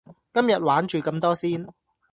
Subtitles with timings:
[0.33, 1.71] 今日玩住咁多先